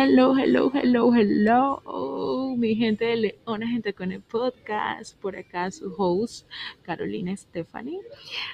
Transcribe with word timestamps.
Hello, 0.00 0.32
hello, 0.38 0.70
hello, 0.72 1.12
hello, 1.12 2.54
mi 2.56 2.76
gente 2.76 3.04
de 3.04 3.16
Leona, 3.16 3.66
gente 3.66 3.92
con 3.94 4.12
el 4.12 4.22
podcast. 4.22 5.18
Por 5.18 5.34
acá 5.34 5.72
su 5.72 5.92
host, 5.98 6.48
Carolina 6.82 7.36
Stephanie, 7.36 7.98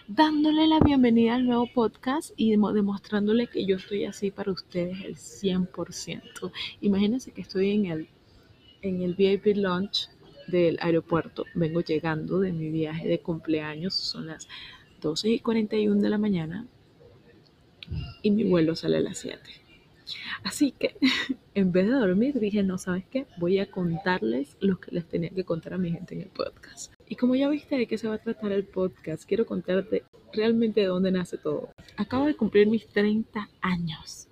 dándole 0.08 0.66
la 0.66 0.80
bienvenida 0.80 1.34
al 1.34 1.44
nuevo 1.44 1.66
podcast 1.66 2.32
y 2.38 2.52
demostrándole 2.52 3.46
que 3.48 3.66
yo 3.66 3.76
estoy 3.76 4.06
así 4.06 4.30
para 4.30 4.52
ustedes 4.52 5.04
el 5.04 5.16
100%. 5.16 6.50
Imagínense 6.80 7.32
que 7.32 7.42
estoy 7.42 7.72
en 7.72 7.86
el, 7.92 8.08
en 8.80 9.02
el 9.02 9.12
VIP 9.12 9.54
Launch 9.56 10.08
del 10.46 10.78
aeropuerto. 10.80 11.44
Vengo 11.54 11.82
llegando 11.82 12.40
de 12.40 12.52
mi 12.52 12.70
viaje 12.70 13.06
de 13.06 13.20
cumpleaños, 13.20 13.92
son 13.92 14.28
las 14.28 14.48
12 15.02 15.28
y 15.28 15.40
41 15.40 16.00
de 16.00 16.08
la 16.08 16.16
mañana 16.16 16.66
y 18.22 18.30
mi 18.30 18.44
vuelo 18.44 18.74
sale 18.74 18.96
a 18.96 19.00
las 19.00 19.18
7. 19.18 19.63
Así 20.42 20.72
que 20.72 20.96
en 21.54 21.72
vez 21.72 21.86
de 21.86 21.92
dormir 21.94 22.38
dije, 22.38 22.62
no, 22.62 22.78
¿sabes 22.78 23.04
qué? 23.10 23.26
Voy 23.38 23.58
a 23.58 23.70
contarles 23.70 24.56
lo 24.60 24.78
que 24.78 24.92
les 24.92 25.06
tenía 25.06 25.30
que 25.30 25.44
contar 25.44 25.74
a 25.74 25.78
mi 25.78 25.90
gente 25.92 26.14
en 26.14 26.22
el 26.22 26.28
podcast. 26.28 26.92
Y 27.08 27.16
como 27.16 27.34
ya 27.34 27.48
viste 27.48 27.76
de 27.76 27.86
qué 27.86 27.98
se 27.98 28.08
va 28.08 28.14
a 28.14 28.18
tratar 28.18 28.52
el 28.52 28.64
podcast, 28.64 29.24
quiero 29.24 29.46
contarte 29.46 30.04
realmente 30.32 30.80
de 30.80 30.86
dónde 30.86 31.10
nace 31.10 31.38
todo. 31.38 31.70
Acabo 31.96 32.26
de 32.26 32.36
cumplir 32.36 32.66
mis 32.66 32.86
30 32.86 33.48
años. 33.60 34.28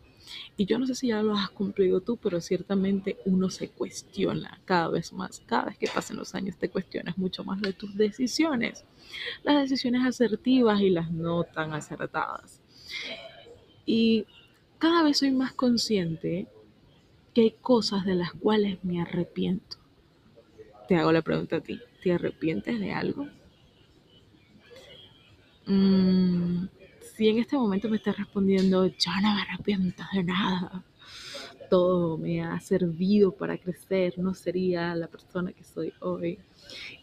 Y 0.57 0.67
yo 0.67 0.79
no 0.79 0.87
sé 0.87 0.95
si 0.95 1.09
ya 1.09 1.23
lo 1.23 1.35
has 1.35 1.51
cumplido 1.51 2.01
tú, 2.01 2.17
pero 2.19 2.41
ciertamente 2.41 3.17
uno 3.25 3.49
se 3.51 3.69
cuestiona 3.71 4.61
cada 4.65 4.89
vez 4.89 5.13
más. 5.13 5.43
Cada 5.47 5.67
vez 5.67 5.79
que 5.79 5.89
pasan 5.89 6.19
los 6.19 6.35
años 6.35 6.57
te 6.57 6.69
cuestionas 6.69 7.17
mucho 7.17 7.43
más 7.45 7.61
de 7.63 7.73
tus 7.73 7.97
decisiones. 7.97 8.85
Las 9.43 9.63
decisiones 9.63 10.05
asertivas 10.05 10.81
y 10.81 10.91
las 10.91 11.11
no 11.11 11.45
tan 11.45 11.73
acertadas. 11.73 12.61
Y 13.87 14.27
cada 14.83 15.05
vez 15.05 15.19
soy 15.19 15.31
más 15.31 15.53
consciente 15.53 16.49
que 17.33 17.43
hay 17.43 17.51
cosas 17.53 18.05
de 18.05 18.17
las 18.17 18.33
cuales 18.33 18.83
me 18.83 19.01
arrepiento. 19.01 19.77
Te 20.89 20.97
hago 20.97 21.13
la 21.13 21.23
pregunta 21.23 21.59
a 21.59 21.61
ti, 21.61 21.81
¿te 22.03 22.13
arrepientes 22.13 22.81
de 22.81 22.91
algo? 22.91 23.29
Mm, 25.67 26.65
si 27.15 27.29
en 27.29 27.39
este 27.39 27.57
momento 27.57 27.89
me 27.89 27.99
estás 27.99 28.19
respondiendo, 28.19 28.87
yo 28.87 29.11
no 29.23 29.35
me 29.37 29.43
arrepiento 29.43 30.03
de 30.13 30.25
nada, 30.25 30.85
todo 31.71 32.19
me 32.19 32.43
ha 32.43 32.59
servido 32.59 33.31
para 33.31 33.59
crecer, 33.59 34.19
no 34.19 34.35
sería 34.35 34.97
la 34.97 35.07
persona 35.07 35.53
que 35.53 35.63
soy 35.63 35.93
hoy. 36.01 36.41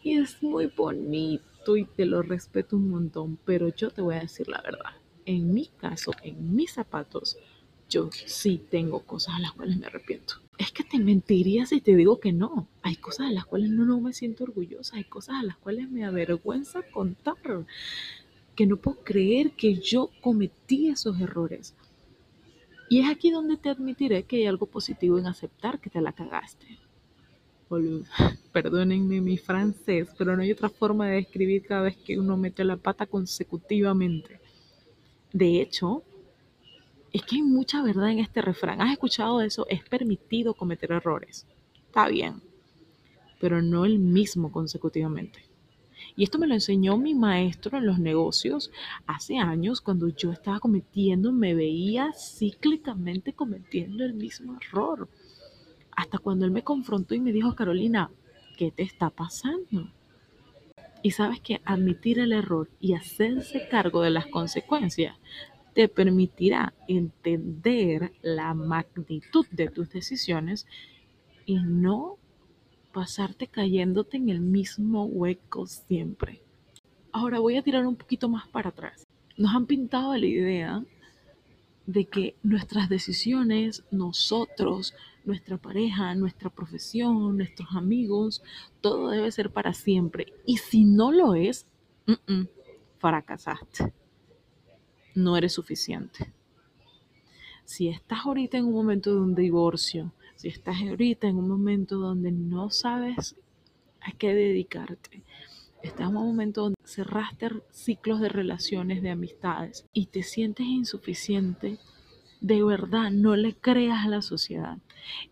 Y 0.02 0.18
es 0.18 0.42
muy 0.42 0.66
bonito 0.66 1.78
y 1.78 1.86
te 1.86 2.04
lo 2.04 2.20
respeto 2.20 2.76
un 2.76 2.90
montón, 2.90 3.38
pero 3.46 3.74
yo 3.74 3.88
te 3.88 4.02
voy 4.02 4.16
a 4.16 4.20
decir 4.20 4.48
la 4.48 4.60
verdad. 4.60 4.90
En 5.24 5.54
mi 5.54 5.68
caso, 5.78 6.12
en 6.22 6.54
mis 6.54 6.72
zapatos, 6.72 7.38
yo 7.90 8.08
sí 8.26 8.62
tengo 8.70 9.00
cosas 9.00 9.34
a 9.34 9.40
las 9.40 9.52
cuales 9.52 9.76
me 9.76 9.86
arrepiento. 9.86 10.36
Es 10.56 10.72
que 10.72 10.84
te 10.84 10.98
mentiría 10.98 11.66
si 11.66 11.80
te 11.80 11.96
digo 11.96 12.20
que 12.20 12.32
no. 12.32 12.68
Hay 12.82 12.96
cosas 12.96 13.26
a 13.28 13.32
las 13.32 13.44
cuales 13.44 13.70
no, 13.70 13.84
no 13.84 14.00
me 14.00 14.12
siento 14.12 14.44
orgullosa, 14.44 14.96
hay 14.96 15.04
cosas 15.04 15.36
a 15.36 15.42
las 15.42 15.56
cuales 15.56 15.90
me 15.90 16.04
avergüenza 16.04 16.82
contar, 16.82 17.36
que 18.54 18.66
no 18.66 18.76
puedo 18.76 18.98
creer 19.02 19.52
que 19.52 19.74
yo 19.74 20.10
cometí 20.20 20.88
esos 20.88 21.20
errores. 21.20 21.74
Y 22.88 23.00
es 23.00 23.08
aquí 23.08 23.30
donde 23.30 23.56
te 23.56 23.68
admitiré 23.68 24.22
que 24.24 24.36
hay 24.36 24.46
algo 24.46 24.66
positivo 24.66 25.18
en 25.18 25.26
aceptar 25.26 25.80
que 25.80 25.90
te 25.90 26.00
la 26.00 26.12
cagaste. 26.12 26.78
Perdónenme 28.52 29.20
mi 29.20 29.38
francés, 29.38 30.08
pero 30.18 30.36
no 30.36 30.42
hay 30.42 30.52
otra 30.52 30.68
forma 30.68 31.08
de 31.08 31.16
describir 31.16 31.64
cada 31.66 31.82
vez 31.82 31.96
que 31.96 32.18
uno 32.18 32.36
mete 32.36 32.64
la 32.64 32.76
pata 32.76 33.06
consecutivamente. 33.06 34.40
De 35.32 35.60
hecho, 35.60 36.02
es 37.12 37.22
que 37.22 37.36
hay 37.36 37.42
mucha 37.42 37.82
verdad 37.82 38.10
en 38.10 38.20
este 38.20 38.42
refrán. 38.42 38.80
¿Has 38.80 38.92
escuchado 38.92 39.40
eso? 39.40 39.66
Es 39.68 39.82
permitido 39.88 40.54
cometer 40.54 40.92
errores. 40.92 41.46
Está 41.86 42.08
bien, 42.08 42.40
pero 43.40 43.62
no 43.62 43.84
el 43.84 43.98
mismo 43.98 44.52
consecutivamente. 44.52 45.44
Y 46.16 46.24
esto 46.24 46.38
me 46.38 46.46
lo 46.46 46.54
enseñó 46.54 46.96
mi 46.96 47.14
maestro 47.14 47.78
en 47.78 47.86
los 47.86 47.98
negocios 47.98 48.70
hace 49.06 49.38
años, 49.38 49.80
cuando 49.80 50.08
yo 50.08 50.32
estaba 50.32 50.60
cometiendo, 50.60 51.32
me 51.32 51.54
veía 51.54 52.12
cíclicamente 52.12 53.32
cometiendo 53.32 54.04
el 54.04 54.14
mismo 54.14 54.58
error. 54.60 55.08
Hasta 55.96 56.18
cuando 56.18 56.44
él 56.44 56.50
me 56.50 56.64
confrontó 56.64 57.14
y 57.14 57.20
me 57.20 57.32
dijo, 57.32 57.54
Carolina, 57.54 58.10
¿qué 58.56 58.70
te 58.70 58.82
está 58.82 59.10
pasando? 59.10 59.88
Y 61.02 61.12
sabes 61.12 61.40
que 61.40 61.60
admitir 61.64 62.18
el 62.18 62.32
error 62.32 62.68
y 62.80 62.94
hacerse 62.94 63.68
cargo 63.68 64.02
de 64.02 64.10
las 64.10 64.26
consecuencias 64.26 65.16
te 65.74 65.88
permitirá 65.88 66.74
entender 66.88 68.12
la 68.22 68.54
magnitud 68.54 69.46
de 69.50 69.68
tus 69.68 69.90
decisiones 69.90 70.66
y 71.46 71.54
no 71.54 72.16
pasarte 72.92 73.46
cayéndote 73.46 74.16
en 74.16 74.28
el 74.28 74.40
mismo 74.40 75.04
hueco 75.04 75.66
siempre. 75.66 76.42
Ahora 77.12 77.38
voy 77.38 77.56
a 77.56 77.62
tirar 77.62 77.86
un 77.86 77.96
poquito 77.96 78.28
más 78.28 78.48
para 78.48 78.70
atrás. 78.70 79.06
Nos 79.36 79.54
han 79.54 79.66
pintado 79.66 80.16
la 80.16 80.26
idea 80.26 80.84
de 81.86 82.04
que 82.04 82.36
nuestras 82.42 82.88
decisiones, 82.88 83.84
nosotros, 83.90 84.94
nuestra 85.24 85.56
pareja, 85.56 86.14
nuestra 86.14 86.50
profesión, 86.50 87.36
nuestros 87.36 87.68
amigos, 87.74 88.42
todo 88.80 89.10
debe 89.10 89.30
ser 89.32 89.50
para 89.50 89.72
siempre. 89.72 90.32
Y 90.46 90.58
si 90.58 90.84
no 90.84 91.10
lo 91.10 91.34
es, 91.34 91.66
fracasaste 92.98 93.92
no 95.14 95.36
eres 95.36 95.52
suficiente. 95.52 96.32
Si 97.64 97.88
estás 97.88 98.26
ahorita 98.26 98.58
en 98.58 98.64
un 98.64 98.72
momento 98.72 99.14
de 99.14 99.20
un 99.20 99.34
divorcio, 99.34 100.12
si 100.36 100.48
estás 100.48 100.80
ahorita 100.80 101.28
en 101.28 101.36
un 101.36 101.48
momento 101.48 101.98
donde 101.98 102.32
no 102.32 102.70
sabes 102.70 103.36
a 104.00 104.12
qué 104.12 104.34
dedicarte, 104.34 105.22
estás 105.82 106.08
en 106.08 106.16
un 106.16 106.26
momento 106.26 106.62
donde 106.62 106.76
cerraste 106.84 107.50
ciclos 107.70 108.20
de 108.20 108.28
relaciones, 108.28 109.02
de 109.02 109.10
amistades 109.10 109.86
y 109.92 110.06
te 110.06 110.22
sientes 110.22 110.66
insuficiente, 110.66 111.78
de 112.40 112.64
verdad 112.64 113.10
no 113.10 113.36
le 113.36 113.54
creas 113.54 114.04
a 114.04 114.08
la 114.08 114.22
sociedad. 114.22 114.78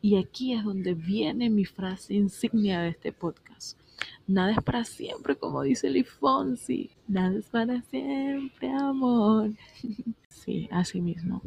Y 0.00 0.16
aquí 0.16 0.52
es 0.52 0.64
donde 0.64 0.94
viene 0.94 1.50
mi 1.50 1.64
frase 1.64 2.14
insignia 2.14 2.80
de 2.80 2.90
este 2.90 3.12
podcast. 3.12 3.78
Nada 4.26 4.52
es 4.52 4.62
para 4.62 4.84
siempre, 4.84 5.36
como 5.36 5.62
dice 5.62 5.90
Lee 5.90 6.04
Fonsi. 6.04 6.90
Nada 7.06 7.38
es 7.38 7.46
para 7.46 7.82
siempre, 7.82 8.70
amor. 8.70 9.50
sí, 10.28 10.68
así 10.70 11.00
mismo. 11.00 11.42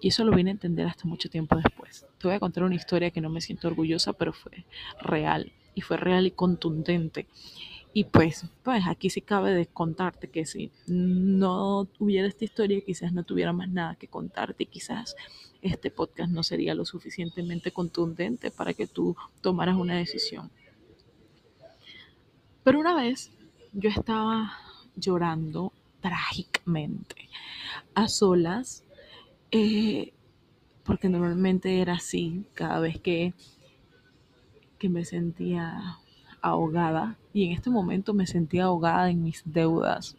Y 0.00 0.08
eso 0.08 0.24
lo 0.24 0.34
vine 0.34 0.50
a 0.50 0.52
entender 0.52 0.86
hasta 0.86 1.06
mucho 1.06 1.28
tiempo 1.28 1.56
después. 1.56 2.06
Te 2.18 2.26
voy 2.26 2.36
a 2.36 2.40
contar 2.40 2.64
una 2.64 2.74
historia 2.74 3.10
que 3.10 3.20
no 3.20 3.28
me 3.28 3.40
siento 3.40 3.68
orgullosa, 3.68 4.12
pero 4.14 4.32
fue 4.32 4.64
real. 5.00 5.52
Y 5.74 5.82
fue 5.82 5.96
real 5.96 6.26
y 6.26 6.30
contundente. 6.30 7.26
Y 7.92 8.04
pues, 8.04 8.46
pues 8.62 8.84
aquí 8.86 9.10
sí 9.10 9.20
cabe 9.20 9.52
de 9.52 9.66
contarte 9.66 10.28
que 10.28 10.46
si 10.46 10.70
no 10.86 11.88
hubiera 11.98 12.28
esta 12.28 12.44
historia, 12.44 12.80
quizás 12.80 13.12
no 13.12 13.24
tuviera 13.24 13.52
más 13.52 13.68
nada 13.68 13.96
que 13.96 14.08
contarte. 14.08 14.62
Y 14.62 14.66
quizás 14.66 15.16
este 15.60 15.90
podcast 15.90 16.30
no 16.30 16.42
sería 16.42 16.74
lo 16.74 16.84
suficientemente 16.84 17.72
contundente 17.72 18.50
para 18.50 18.74
que 18.74 18.86
tú 18.86 19.16
tomaras 19.40 19.76
una 19.76 19.96
decisión. 19.96 20.50
Pero 22.62 22.78
una 22.78 22.94
vez 22.94 23.30
yo 23.72 23.88
estaba 23.88 24.52
llorando 24.96 25.72
trágicamente, 26.00 27.28
a 27.94 28.08
solas, 28.08 28.84
eh, 29.50 30.12
porque 30.84 31.08
normalmente 31.08 31.80
era 31.80 31.94
así 31.94 32.44
cada 32.54 32.80
vez 32.80 33.00
que, 33.00 33.32
que 34.78 34.88
me 34.88 35.04
sentía 35.04 35.98
ahogada. 36.42 37.16
Y 37.32 37.44
en 37.44 37.52
este 37.52 37.70
momento 37.70 38.12
me 38.12 38.26
sentía 38.26 38.64
ahogada 38.64 39.08
en 39.10 39.22
mis 39.22 39.42
deudas 39.44 40.16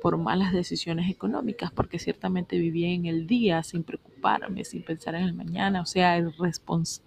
por 0.00 0.16
malas 0.16 0.52
decisiones 0.52 1.10
económicas, 1.10 1.70
porque 1.72 1.98
ciertamente 1.98 2.58
vivía 2.58 2.88
en 2.88 3.06
el 3.06 3.26
día 3.26 3.62
sin 3.62 3.82
preocuparme, 3.82 4.64
sin 4.64 4.84
pensar 4.84 5.16
en 5.16 5.24
el 5.24 5.34
mañana, 5.34 5.82
o 5.82 5.86
sea, 5.86 6.16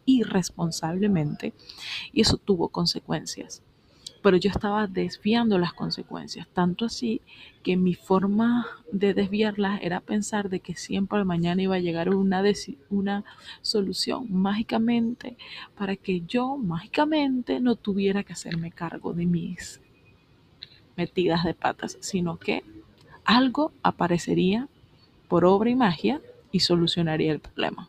irresponsablemente, 0.06 1.54
y 2.12 2.22
eso 2.22 2.38
tuvo 2.38 2.70
consecuencias 2.70 3.64
pero 4.28 4.36
yo 4.36 4.50
estaba 4.50 4.88
desviando 4.88 5.58
las 5.58 5.72
consecuencias, 5.72 6.50
tanto 6.50 6.84
así 6.84 7.22
que 7.64 7.78
mi 7.78 7.94
forma 7.94 8.68
de 8.92 9.14
desviarlas 9.14 9.80
era 9.82 10.02
pensar 10.02 10.50
de 10.50 10.60
que 10.60 10.76
siempre 10.76 11.24
mañana 11.24 11.62
iba 11.62 11.76
a 11.76 11.80
llegar 11.80 12.14
una, 12.14 12.44
una 12.90 13.24
solución 13.62 14.28
mágicamente 14.30 15.38
para 15.78 15.96
que 15.96 16.24
yo 16.28 16.58
mágicamente 16.58 17.62
no 17.62 17.78
tuviera 17.78 18.24
que 18.24 18.34
hacerme 18.34 18.70
cargo 18.70 19.14
de 19.14 19.26
mis 19.26 19.80
metidas 20.98 21.46
de 21.46 21.54
patas, 21.54 21.98
sino 22.02 22.36
que 22.36 22.66
algo 23.24 23.72
aparecería 23.82 24.68
por 25.30 25.46
obra 25.46 25.70
y 25.70 25.76
magia 25.76 26.22
y 26.52 26.60
solucionaría 26.60 27.32
el 27.32 27.40
problema. 27.40 27.88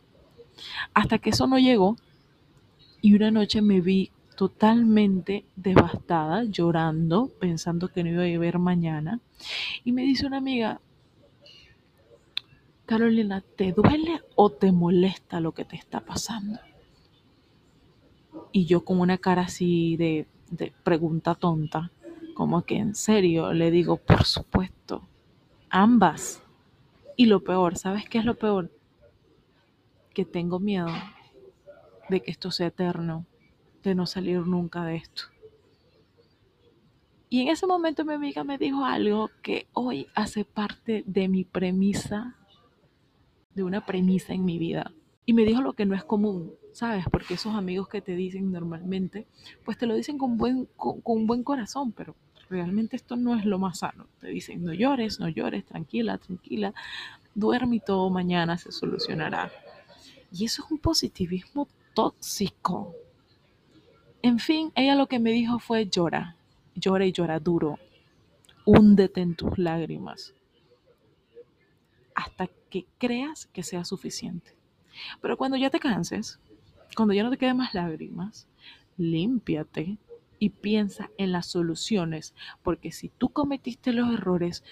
Hasta 0.93 1.17
que 1.17 1.31
eso 1.31 1.47
no 1.47 1.59
llegó 1.59 1.97
y 3.01 3.13
una 3.13 3.29
noche 3.29 3.61
me 3.61 3.81
vi 3.81 4.09
totalmente 4.39 5.43
devastada, 5.57 6.45
llorando, 6.45 7.29
pensando 7.41 7.89
que 7.89 8.05
no 8.05 8.09
iba 8.09 8.23
a 8.23 8.39
ver 8.39 8.57
mañana. 8.57 9.19
Y 9.83 9.91
me 9.91 10.03
dice 10.03 10.25
una 10.25 10.37
amiga, 10.37 10.79
Carolina, 12.85 13.43
¿te 13.57 13.73
duele 13.73 14.21
o 14.35 14.49
te 14.49 14.71
molesta 14.71 15.41
lo 15.41 15.51
que 15.51 15.65
te 15.65 15.75
está 15.75 15.99
pasando? 15.99 16.57
Y 18.53 18.63
yo 18.63 18.85
con 18.85 19.01
una 19.01 19.17
cara 19.17 19.41
así 19.41 19.97
de, 19.97 20.25
de 20.49 20.71
pregunta 20.85 21.35
tonta, 21.35 21.91
como 22.33 22.61
que 22.61 22.77
en 22.77 22.95
serio, 22.95 23.51
le 23.51 23.71
digo, 23.71 23.97
por 23.97 24.23
supuesto, 24.23 25.05
ambas. 25.69 26.41
Y 27.17 27.25
lo 27.25 27.43
peor, 27.43 27.77
¿sabes 27.77 28.07
qué 28.07 28.19
es 28.19 28.23
lo 28.23 28.35
peor? 28.35 28.71
Que 30.13 30.23
tengo 30.23 30.61
miedo 30.61 30.87
de 32.07 32.21
que 32.21 32.31
esto 32.31 32.51
sea 32.51 32.67
eterno, 32.67 33.25
de 33.83 33.95
no 33.95 34.05
salir 34.05 34.39
nunca 34.39 34.83
de 34.83 34.97
esto. 34.97 35.23
Y 37.29 37.41
en 37.41 37.49
ese 37.49 37.67
momento 37.67 38.03
mi 38.03 38.13
amiga 38.13 38.43
me 38.43 38.57
dijo 38.57 38.83
algo 38.83 39.29
que 39.43 39.67
hoy 39.73 40.07
hace 40.15 40.45
parte 40.45 41.03
de 41.05 41.27
mi 41.27 41.43
premisa, 41.43 42.35
de 43.53 43.63
una 43.63 43.85
premisa 43.85 44.33
en 44.33 44.45
mi 44.45 44.57
vida. 44.57 44.91
Y 45.27 45.33
me 45.33 45.45
dijo 45.45 45.61
lo 45.61 45.73
que 45.73 45.85
no 45.85 45.95
es 45.95 46.03
común, 46.03 46.53
¿sabes? 46.73 47.05
Porque 47.11 47.35
esos 47.35 47.53
amigos 47.53 47.87
que 47.87 48.01
te 48.01 48.15
dicen 48.15 48.51
normalmente, 48.51 49.27
pues 49.63 49.77
te 49.77 49.85
lo 49.85 49.93
dicen 49.93 50.17
con, 50.17 50.37
buen, 50.37 50.67
con, 50.75 51.27
buen 51.27 51.43
corazón, 51.43 51.91
pero 51.91 52.15
realmente 52.49 52.95
esto 52.95 53.15
no 53.15 53.35
es 53.35 53.45
lo 53.45 53.59
más 53.59 53.79
sano. 53.79 54.07
Te 54.19 54.29
dicen, 54.29 54.63
no 54.63 54.73
llores, 54.73 55.19
no 55.19 55.29
llores, 55.29 55.65
tranquila, 55.65 56.17
tranquila, 56.17 56.73
duerme 57.35 57.75
y 57.75 57.79
todo 57.79 58.09
mañana 58.09 58.57
se 58.57 58.71
solucionará. 58.71 59.51
Y 60.31 60.45
eso 60.45 60.63
es 60.65 60.71
un 60.71 60.79
positivismo 60.79 61.67
tóxico. 61.93 62.95
En 64.21 64.39
fin, 64.39 64.71
ella 64.75 64.95
lo 64.95 65.07
que 65.07 65.19
me 65.19 65.31
dijo 65.31 65.59
fue 65.59 65.87
llora, 65.87 66.35
llora 66.75 67.05
y 67.05 67.11
llora 67.11 67.39
duro, 67.39 67.79
húndete 68.65 69.21
en 69.21 69.35
tus 69.35 69.57
lágrimas 69.57 70.33
hasta 72.19 72.47
que 72.69 72.85
creas 72.97 73.47
que 73.47 73.63
sea 73.63 73.85
suficiente. 73.85 74.53
Pero 75.21 75.37
cuando 75.37 75.55
ya 75.55 75.69
te 75.69 75.79
canses, 75.79 76.37
cuando 76.95 77.13
ya 77.13 77.23
no 77.23 77.29
te 77.29 77.37
queden 77.37 77.57
más 77.57 77.73
lágrimas, 77.73 78.45
límpiate 78.97 79.97
y 80.37 80.49
piensa 80.49 81.09
en 81.17 81.31
las 81.31 81.45
soluciones, 81.45 82.33
porque 82.61 82.91
si 82.91 83.07
tú 83.07 83.29
cometiste 83.29 83.93
los 83.93 84.13
errores 84.13 84.65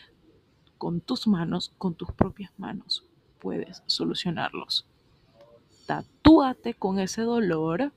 con 0.78 1.00
tus 1.00 1.26
manos, 1.26 1.74
con 1.78 1.96
tus 1.96 2.12
propias 2.12 2.52
manos, 2.58 3.06
puedes 3.40 3.82
solucionarlos. 3.86 4.86
Tatúate 5.86 6.74
con 6.74 7.00
ese 7.00 7.22
dolor 7.22 7.94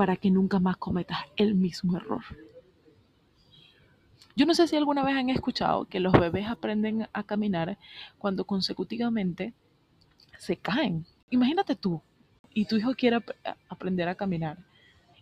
para 0.00 0.16
que 0.16 0.30
nunca 0.30 0.58
más 0.58 0.78
cometas 0.78 1.18
el 1.36 1.54
mismo 1.54 1.94
error. 1.94 2.22
Yo 4.34 4.46
no 4.46 4.54
sé 4.54 4.66
si 4.66 4.74
alguna 4.74 5.04
vez 5.04 5.14
han 5.14 5.28
escuchado 5.28 5.84
que 5.84 6.00
los 6.00 6.14
bebés 6.14 6.48
aprenden 6.48 7.06
a 7.12 7.22
caminar 7.22 7.76
cuando 8.16 8.46
consecutivamente 8.46 9.52
se 10.38 10.56
caen. 10.56 11.04
Imagínate 11.28 11.76
tú 11.76 12.00
y 12.54 12.64
tu 12.64 12.76
hijo 12.76 12.94
quiere 12.94 13.18
aprender 13.68 14.08
a 14.08 14.14
caminar 14.14 14.56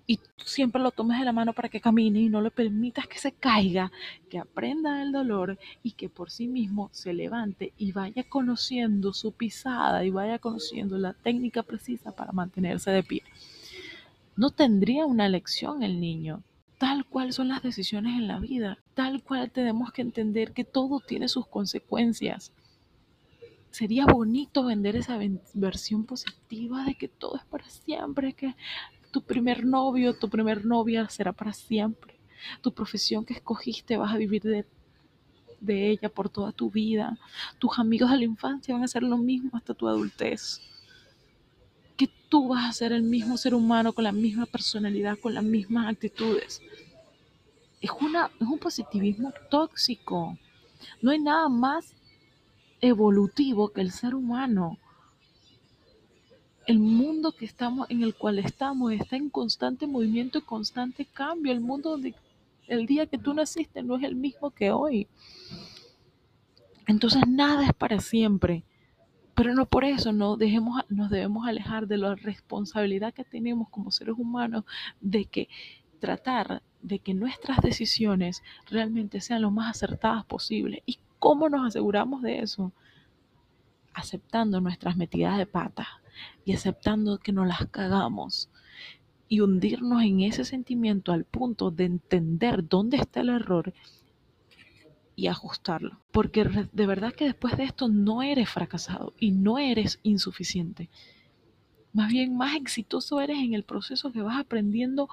y 0.07 0.19
tú 0.19 0.45
siempre 0.45 0.81
lo 0.81 0.93
tomes 0.93 1.19
de 1.19 1.25
la 1.25 1.33
mano 1.33 1.53
para 1.55 1.69
que 1.69 1.81
camine 1.81 2.21
y 2.21 2.29
no 2.29 2.41
le 2.41 2.53
permitas 2.53 3.09
que 3.09 3.19
se 3.19 3.33
caiga, 3.33 3.91
que 4.31 4.39
aprenda 4.39 5.03
el 5.03 5.11
dolor 5.11 5.59
y 5.83 5.91
que 5.91 6.09
por 6.09 6.31
sí 6.31 6.47
mismo 6.47 6.89
se 6.93 7.13
levante 7.13 7.73
y 7.79 7.91
vaya 7.91 8.23
conociendo 8.29 9.13
su 9.13 9.33
pisada 9.33 10.05
y 10.05 10.11
vaya 10.11 10.39
conociendo 10.39 10.99
la 10.99 11.15
técnica 11.15 11.65
precisa 11.65 12.15
para 12.15 12.31
mantenerse 12.31 12.93
de 12.93 13.03
pie. 13.03 13.25
No 14.39 14.49
tendría 14.51 15.05
una 15.05 15.29
lección 15.29 15.83
el 15.83 16.01
niño. 16.01 16.43
Tal 16.79 17.05
cual 17.05 17.35
son 17.35 17.49
las 17.49 17.63
decisiones 17.63 18.17
en 18.17 18.29
la 18.29 18.39
vida, 18.39 18.79
tal 18.95 19.23
cual 19.23 19.51
tenemos 19.51 19.93
que 19.93 20.01
entender 20.01 20.53
que 20.53 20.65
todo 20.65 21.01
tiene 21.01 21.29
sus 21.29 21.47
consecuencias 21.47 22.53
sería 23.71 24.07
bonito 24.07 24.65
vender 24.65 24.97
esa 24.97 25.19
versión 25.55 26.05
positiva 26.05 26.85
de 26.85 26.95
que 26.95 27.09
todo 27.09 27.37
es 27.37 27.45
para 27.45 27.69
siempre, 27.69 28.33
que 28.33 28.55
tu 29.11 29.23
primer 29.23 29.65
novio, 29.65 30.15
tu 30.19 30.29
primer 30.29 30.65
novia 30.65 31.09
será 31.09 31.33
para 31.33 31.53
siempre. 31.53 32.19
Tu 32.61 32.73
profesión 32.73 33.25
que 33.25 33.35
escogiste 33.35 33.97
vas 33.97 34.13
a 34.13 34.17
vivir 34.17 34.43
de, 34.43 34.67
de 35.61 35.91
ella 35.91 36.09
por 36.09 36.29
toda 36.29 36.53
tu 36.53 36.71
vida. 36.71 37.19
Tus 37.59 37.79
amigos 37.79 38.11
de 38.11 38.19
la 38.19 38.25
infancia 38.25 38.75
van 38.75 38.83
a 38.83 38.87
hacer 38.87 39.03
lo 39.03 39.17
mismo 39.17 39.51
hasta 39.55 39.75
tu 39.75 39.89
adultez. 39.89 40.61
Tú 42.29 42.49
vas 42.49 42.69
a 42.69 42.73
ser 42.73 42.93
el 42.93 43.03
mismo 43.03 43.37
ser 43.37 43.55
humano 43.55 43.93
con 43.93 44.05
la 44.05 44.13
misma 44.13 44.47
personalidad, 44.47 45.19
con 45.19 45.35
las 45.35 45.45
mismas 45.45 45.89
actitudes. 45.89 46.61
Es, 47.81 47.91
una, 48.01 48.31
es 48.41 48.47
un 48.47 48.59
positivismo 48.59 49.33
tóxico. 49.51 50.37
No 51.01 51.11
hay 51.11 51.21
nada 51.21 51.49
más 51.49 51.95
evolutivo 52.81 53.71
que 53.71 53.81
el 53.81 53.91
ser 53.91 54.15
humano. 54.15 54.79
El 56.67 56.81
mundo 56.81 57.33
que 57.33 57.47
estamos, 57.47 57.89
en 57.89 58.03
el 58.03 58.15
cual 58.15 58.39
estamos 58.39 58.93
está 58.93 59.17
en 59.17 59.31
constante 59.31 59.87
movimiento 59.87 60.39
y 60.39 60.43
constante 60.43 61.07
cambio. 61.07 61.53
El 61.53 61.61
mundo 61.61 61.91
donde 61.91 62.15
el 62.67 62.85
día 62.85 63.07
que 63.07 63.17
tú 63.17 63.33
naciste 63.33 63.83
no 63.83 63.97
es 63.97 64.05
el 64.05 64.15
mismo 64.15 64.51
que 64.51 64.71
hoy. 64.71 65.09
Entonces 66.87 67.23
nada 67.27 67.65
es 67.65 67.73
para 67.73 68.01
siempre. 68.01 68.65
Pero 69.39 69.55
no 69.55 69.67
por 69.67 69.85
eso 69.85 70.13
no 70.13 70.37
dejemos, 70.37 70.83
nos 70.89 71.11
debemos 71.11 71.47
alejar 71.47 71.87
de 71.87 71.97
la 71.97 72.17
responsabilidad 72.17 73.15
que 73.15 73.23
tenemos 73.23 73.69
como 73.69 73.93
seres 73.93 74.17
humanos 74.19 74.65
de 75.01 75.27
que 75.27 75.49
tratar 76.01 76.61
de 76.83 76.99
que 76.99 77.15
nuestras 77.15 77.59
decisiones 77.59 78.43
realmente 78.69 79.21
sean 79.21 79.43
lo 79.43 79.53
más 79.53 79.77
acertadas 79.77 80.25
posible. 80.25 80.83
¿Y 80.87 80.99
cómo 81.21 81.49
nos 81.49 81.69
aseguramos 81.69 82.21
de 82.23 82.41
eso? 82.41 82.73
Aceptando 83.95 84.61
nuestras 84.61 84.97
metidas 84.97 85.39
de 85.39 85.47
pata 85.47 85.87
y 86.45 86.53
aceptando 86.53 87.19
que 87.19 87.31
nos 87.31 87.47
las 87.47 87.65
cagamos 87.67 88.51
y 89.29 89.39
hundirnos 89.39 90.03
en 90.03 90.19
ese 90.19 90.45
sentimiento 90.45 91.13
al 91.13 91.23
punto 91.23 91.71
de 91.71 91.85
entender 91.85 92.67
dónde 92.67 92.97
está 92.97 93.21
el 93.21 93.29
error 93.29 93.73
y 95.19 95.27
ajustarlo. 95.27 95.99
Porque 96.13 96.45
de 96.45 96.87
verdad 96.87 97.13
que 97.13 97.25
después 97.25 97.57
de 97.57 97.65
esto 97.65 97.89
no 97.89 98.23
eres 98.23 98.49
fracasado 98.49 99.15
y 99.19 99.33
no 99.33 99.59
eres 99.59 99.99
insuficiente. 100.05 100.89
Más 101.93 102.13
bien 102.13 102.37
más 102.37 102.55
exitoso 102.55 103.21
eres 103.21 103.39
en 103.39 103.53
el 103.53 103.65
proceso 103.65 104.13
que 104.13 104.23
vas 104.23 104.39
aprendiendo 104.39 105.09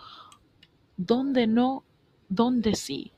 dónde 0.95 1.47
no, 1.47 1.83
dónde 2.29 2.75
sí. 2.75 3.13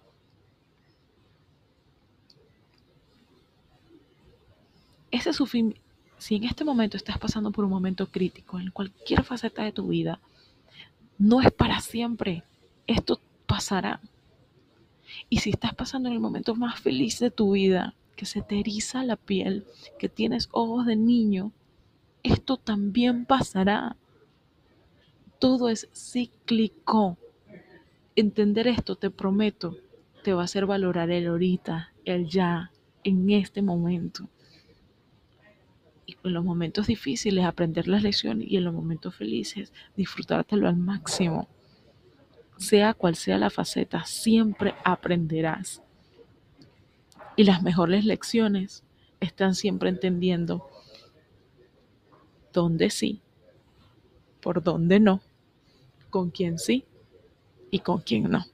Ese 5.11 5.33
sufrimiento 5.33 5.81
si 6.17 6.35
en 6.35 6.45
este 6.45 6.63
momento 6.63 6.95
estás 6.95 7.17
pasando 7.17 7.51
por 7.51 7.65
un 7.65 7.69
momento 7.69 8.07
crítico 8.07 8.59
en 8.59 8.71
cualquier 8.71 9.23
faceta 9.23 9.63
de 9.63 9.73
tu 9.73 9.87
vida, 9.87 10.19
no 11.17 11.41
es 11.41 11.51
para 11.51 11.81
siempre. 11.81 12.43
Esto 12.87 13.19
pasará. 13.45 13.99
Y 15.29 15.37
si 15.37 15.51
estás 15.51 15.73
pasando 15.73 16.09
en 16.09 16.15
el 16.15 16.19
momento 16.19 16.55
más 16.55 16.79
feliz 16.79 17.19
de 17.19 17.31
tu 17.31 17.51
vida, 17.51 17.95
que 18.15 18.25
se 18.25 18.41
te 18.41 18.59
eriza 18.59 19.03
la 19.03 19.15
piel, 19.15 19.65
que 19.99 20.09
tienes 20.09 20.49
ojos 20.51 20.85
de 20.85 20.95
niño, 20.95 21.51
esto 22.23 22.57
también 22.57 23.25
pasará. 23.25 23.95
Todo 25.39 25.69
es 25.69 25.87
cíclico. 25.93 27.17
Entender 28.15 28.67
esto, 28.67 28.95
te 28.95 29.11
prometo, 29.11 29.77
te 30.23 30.33
va 30.33 30.41
a 30.41 30.45
hacer 30.45 30.65
valorar 30.65 31.11
el 31.11 31.27
ahorita, 31.27 31.93
el 32.05 32.27
ya, 32.27 32.71
en 33.03 33.29
este 33.29 33.61
momento 33.61 34.27
y 36.07 36.17
en 36.23 36.33
los 36.33 36.43
momentos 36.43 36.87
difíciles 36.87 37.45
aprender 37.45 37.87
las 37.87 38.01
lecciones 38.01 38.49
y 38.49 38.57
en 38.57 38.63
los 38.63 38.73
momentos 38.73 39.13
felices 39.13 39.73
disfrutártelo 39.95 40.67
al 40.67 40.77
máximo. 40.77 41.47
Sea 42.57 42.93
cual 42.93 43.15
sea 43.15 43.37
la 43.37 43.49
faceta, 43.49 44.03
siempre 44.05 44.75
aprenderás. 44.83 45.81
Y 47.35 47.43
las 47.43 47.61
mejores 47.61 48.03
lecciones 48.03 48.83
están 49.19 49.55
siempre 49.55 49.89
entendiendo 49.89 50.67
dónde 52.53 52.89
sí, 52.89 53.21
por 54.41 54.63
dónde 54.63 54.99
no, 54.99 55.21
con 56.09 56.31
quién 56.31 56.57
sí 56.57 56.85
y 57.69 57.79
con 57.79 58.01
quién 58.01 58.31
no. 58.31 58.45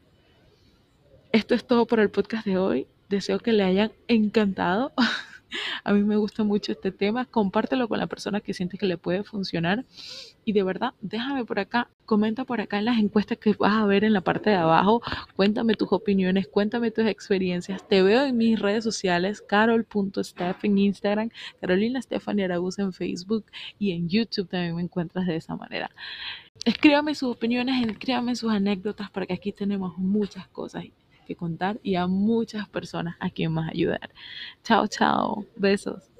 Esto 1.31 1.55
es 1.55 1.65
todo 1.65 1.86
por 1.86 2.00
el 2.00 2.10
podcast 2.10 2.45
de 2.45 2.57
hoy. 2.57 2.88
Deseo 3.10 3.39
que 3.39 3.53
le 3.53 3.63
hayan 3.63 3.91
encantado. 4.07 4.91
A 5.84 5.94
mí 5.94 6.04
me 6.04 6.16
gusta 6.16 6.44
mucho 6.44 6.72
este 6.72 6.92
tema. 6.92 7.25
Compártelo 7.25 7.88
con 7.88 8.00
la 8.00 8.08
persona 8.08 8.40
que 8.40 8.54
sientes 8.54 8.80
que 8.80 8.86
le 8.86 8.98
puede 8.98 9.24
funcionar. 9.24 9.86
Y 10.46 10.54
de 10.54 10.63
verdad, 10.63 10.94
déjame 11.02 11.46
por 11.46 11.60
acá, 11.60 11.90
comenta 12.06 12.46
por 12.46 12.62
acá 12.62 12.80
en 12.80 12.86
las 12.86 13.00
encuestas 13.00 13.38
que 13.38 13.54
vas 13.54 13.74
a 13.74 13.86
ver 13.86 14.04
en 14.04 14.13
la 14.13 14.22
parte 14.22 14.50
de 14.50 14.56
abajo. 14.56 15.02
Cuéntame 15.36 15.75
tus 15.75 15.92
opiniones, 15.92 16.48
cuéntame 16.48 16.92
tus 16.92 17.06
experiencias. 17.06 17.88
Te 17.88 18.02
veo 18.02 18.24
en 18.24 18.38
mis 18.38 18.60
redes 18.60 18.84
sociales, 18.84 19.42
carol.steph 19.42 20.63
en 20.63 20.78
Instagram, 20.78 21.30
Carolina 21.60 22.02
Stephanie 22.02 22.46
Araúz 22.46 22.80
en 22.80 22.94
Facebook 22.94 23.46
y 23.80 23.92
en 23.92 24.08
YouTube 24.10 24.50
también 24.50 24.75
me 24.75 24.82
encuentras 24.82 25.28
de 25.28 25.36
esa 25.36 25.56
manera. 25.56 25.92
Escríbame 26.66 27.16
sus 27.16 27.32
opiniones, 27.36 27.88
escríbame 27.88 28.36
sus 28.36 28.52
anécdotas 28.52 29.10
porque 29.12 29.34
aquí 29.34 29.52
tenemos 29.52 29.98
muchas 29.98 30.48
cosas 30.48 30.86
que 31.25 31.36
contar 31.36 31.80
y 31.84 31.96
a 31.96 32.08
muchas 32.08 32.70
personas 32.70 33.15
a 33.20 33.30
quien 33.30 33.53
más 33.53 33.70
ayudar. 33.72 34.12
Chao, 34.63 34.88
chao. 34.88 35.46
Besos. 35.56 36.12